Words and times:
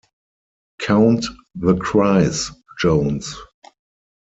Count 0.79 1.25
the 1.53 1.77
cries, 1.77 2.49
Jones. 2.79 3.35